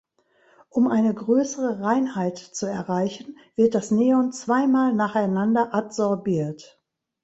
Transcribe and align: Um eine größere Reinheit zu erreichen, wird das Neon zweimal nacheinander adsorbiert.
Um 0.69 0.87
eine 0.87 1.13
größere 1.13 1.81
Reinheit 1.83 2.39
zu 2.39 2.65
erreichen, 2.65 3.37
wird 3.55 3.75
das 3.75 3.91
Neon 3.91 4.31
zweimal 4.31 4.93
nacheinander 4.95 5.75
adsorbiert. 5.75 6.81